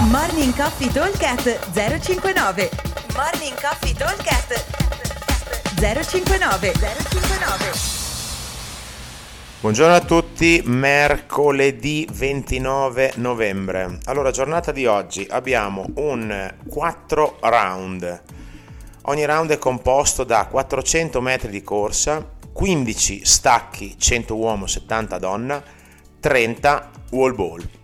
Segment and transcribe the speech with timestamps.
[0.00, 2.70] Morning Coffee Talkcast 059
[3.16, 4.64] Morning Coffee Talkcast
[5.74, 7.72] 059 059
[9.60, 13.98] Buongiorno a tutti, mercoledì 29 novembre.
[14.04, 18.22] Allora, giornata di oggi abbiamo un 4 round.
[19.02, 25.60] Ogni round è composto da 400 metri di corsa, 15 stacchi 100 uomo 70 donna,
[26.20, 27.77] 30 wall ball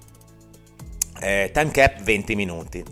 [1.25, 2.85] eh, time cap 20 minuti.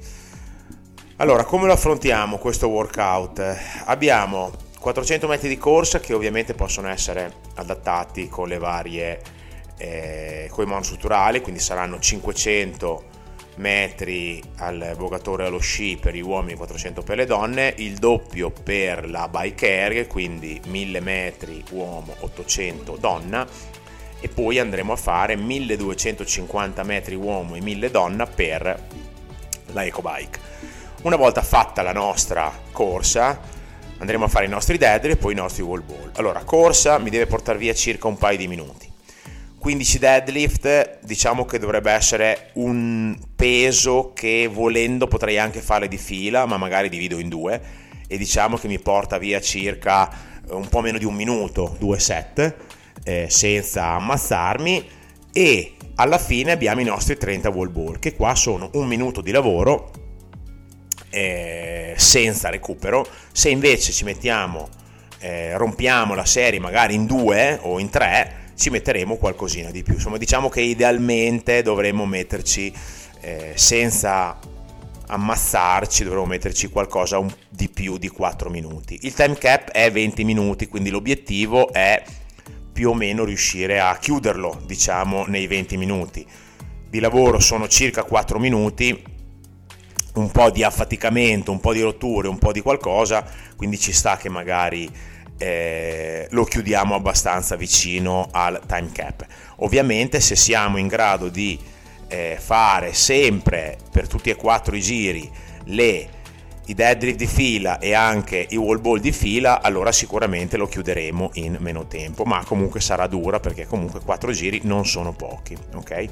[1.17, 3.41] Allora, come lo affrontiamo questo workout?
[3.85, 4.51] Abbiamo
[4.81, 9.21] 400 metri di corsa che ovviamente possono essere adattati con le varie
[9.77, 13.11] eh, con i monostrutturali, quindi saranno 500
[13.57, 19.09] metri al vogatore allo sci per gli uomini, 400 per le donne, il doppio per
[19.09, 23.47] la bike air, quindi 1000 metri uomo, 800 donna
[24.23, 28.87] e poi andremo a fare 1250 metri uomo e 1000 donna per
[29.73, 30.39] la EcoBike.
[31.03, 33.41] Una volta fatta la nostra corsa,
[33.98, 36.12] andremo a fare i nostri deadlift e poi i nostri wall ball.
[36.15, 38.89] Allora, corsa mi deve portare via circa un paio di minuti.
[39.59, 46.47] 15 deadlift, diciamo che dovrebbe essere un peso che volendo potrei anche fare di fila,
[46.47, 47.61] ma magari divido in due
[48.06, 50.09] e diciamo che mi porta via circa
[50.50, 52.55] un po' meno di un minuto, due set
[53.05, 54.89] eh, senza ammazzarmi
[55.33, 59.31] e alla fine abbiamo i nostri 30 wall ball che qua sono un minuto di
[59.31, 59.91] lavoro
[61.11, 63.06] eh, senza recupero.
[63.33, 64.69] Se invece ci mettiamo
[65.20, 69.94] eh, rompiamo la serie magari in due o in tre ci metteremo qualcosina di più.
[69.94, 72.72] Insomma diciamo che idealmente dovremmo metterci
[73.20, 74.39] eh, senza
[75.06, 78.98] ammazzarci dovremmo metterci qualcosa di più di 4 minuti.
[79.03, 82.03] Il time cap è 20 minuti quindi l'obiettivo è
[82.73, 86.27] più o meno riuscire a chiuderlo, diciamo, nei 20 minuti.
[86.89, 89.05] Di lavoro sono circa 4 minuti,
[90.15, 93.25] un po' di affaticamento, un po' di rotture, un po' di qualcosa,
[93.56, 94.91] quindi ci sta che magari
[95.38, 99.27] eh, lo chiudiamo abbastanza vicino al time cap.
[99.56, 101.59] Ovviamente se siamo in grado di
[102.09, 105.31] eh, fare sempre per tutti e quattro i giri
[105.65, 106.09] le
[106.67, 111.31] i deadlift di fila e anche i wall ball di fila, allora sicuramente lo chiuderemo
[111.34, 116.05] in meno tempo, ma comunque sarà dura perché comunque 4 giri non sono pochi, ok?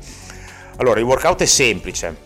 [0.77, 2.16] Allora, il workout è semplice,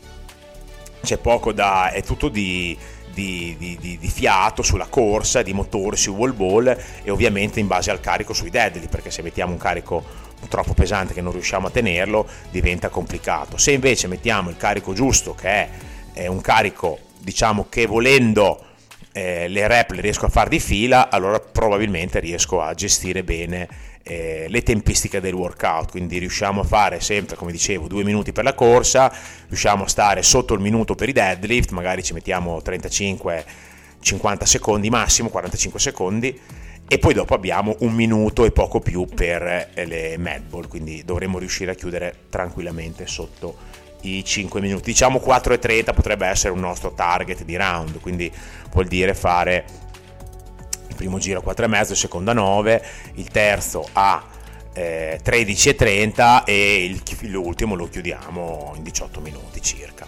[1.02, 1.90] c'è poco da...
[1.90, 2.76] è tutto di,
[3.12, 7.90] di, di, di, fiato sulla corsa, di motore sui wall ball e ovviamente in base
[7.90, 11.70] al carico sui deadlift, perché se mettiamo un carico troppo pesante che non riusciamo a
[11.70, 13.58] tenerlo diventa complicato.
[13.58, 15.68] Se invece mettiamo il carico giusto, che è,
[16.12, 18.62] è un carico diciamo che volendo
[19.12, 23.68] eh, le rep le riesco a fare di fila, allora probabilmente riesco a gestire bene
[24.02, 28.44] eh, le tempistiche del workout, quindi riusciamo a fare sempre, come dicevo, due minuti per
[28.44, 29.12] la corsa,
[29.48, 33.44] riusciamo a stare sotto il minuto per i deadlift, magari ci mettiamo 35
[34.00, 36.40] 50 secondi massimo, 45 secondi
[36.86, 41.38] e poi dopo abbiamo un minuto e poco più per eh, le medball, quindi dovremmo
[41.38, 43.56] riuscire a chiudere tranquillamente sotto
[44.04, 44.90] i 5 minuti.
[44.90, 48.30] Diciamo 4 e 30 potrebbe essere un nostro target di round, quindi
[48.72, 49.64] vuol dire fare
[50.88, 52.84] il primo giro a 4 e mezzo, il secondo a 9,
[53.14, 54.22] il terzo a
[54.72, 60.06] eh, 13 e 30 e il, l'ultimo lo chiudiamo in 18 minuti circa.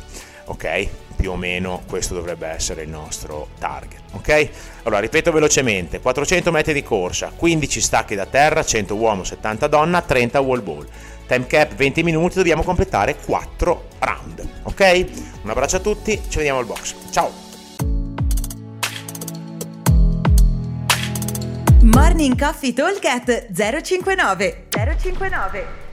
[0.48, 0.88] Ok?
[1.16, 4.00] Più o meno questo dovrebbe essere il nostro target.
[4.12, 4.48] Ok?
[4.82, 10.02] Allora ripeto velocemente: 400 metri di corsa, 15 stacchi da terra, 100 uomo, 70 donna,
[10.02, 10.86] 30 wall ball
[11.26, 14.48] time cap 20 minuti, dobbiamo completare 4 round.
[14.62, 15.06] Ok?
[15.42, 16.94] Un abbraccio a tutti, ci vediamo al box.
[17.10, 17.44] Ciao!
[21.82, 23.00] Morning Coffee Talk
[23.52, 25.85] 059 059